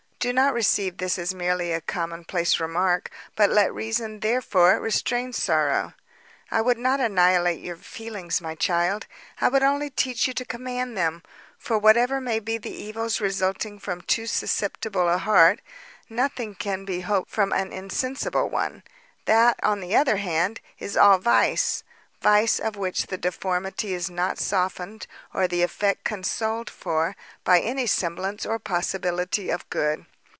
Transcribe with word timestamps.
Do 0.21 0.31
not 0.33 0.53
receive 0.53 0.97
this 0.97 1.17
as 1.17 1.33
merely 1.33 1.73
a 1.73 1.81
commonplace 1.81 2.59
remark, 2.59 3.09
but 3.35 3.49
let 3.49 3.73
reason 3.73 4.19
therefore 4.19 4.79
restrain 4.79 5.33
sorrow. 5.33 5.95
I 6.51 6.61
would 6.61 6.77
not 6.77 6.99
annihilate 6.99 7.59
your 7.59 7.75
feelings, 7.77 8.39
my 8.39 8.53
child, 8.53 9.07
I 9.39 9.49
would 9.49 9.63
only 9.63 9.89
teach 9.89 10.27
you 10.27 10.35
to 10.35 10.45
command 10.45 10.95
them; 10.95 11.23
for 11.57 11.79
whatever 11.79 12.21
may 12.21 12.39
be 12.39 12.59
the 12.59 12.69
evils 12.69 13.19
resulting 13.19 13.79
from 13.79 13.97
a 13.97 14.03
too 14.03 14.27
susceptible 14.27 15.17
heart, 15.17 15.59
nothing 16.07 16.53
can 16.53 16.85
be 16.85 16.99
hoped 17.01 17.31
from 17.31 17.51
an 17.51 17.73
insensible 17.73 18.47
one; 18.47 18.83
that, 19.25 19.59
on 19.63 19.79
the 19.79 19.95
other 19.95 20.17
hand, 20.17 20.61
is 20.77 20.95
all 20.95 21.17
vice—vice, 21.17 22.59
of 22.59 22.75
which 22.77 23.07
the 23.07 23.17
deformity 23.17 23.91
is 23.95 24.07
not 24.11 24.37
softened, 24.37 25.07
or 25.33 25.47
the 25.47 25.63
effect 25.63 26.03
consoled 26.03 26.69
for, 26.69 27.15
by 27.43 27.59
any 27.59 27.87
semblance 27.87 28.45
or 28.45 28.59
possibility 28.59 29.49
of 29.49 29.67
good. 29.71 30.05